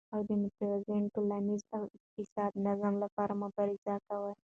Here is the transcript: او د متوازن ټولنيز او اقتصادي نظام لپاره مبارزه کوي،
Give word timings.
او 0.13 0.19
د 0.27 0.31
متوازن 0.41 1.03
ټولنيز 1.15 1.61
او 1.75 1.81
اقتصادي 1.97 2.59
نظام 2.67 2.95
لپاره 3.03 3.33
مبارزه 3.43 3.95
کوي، 4.07 4.31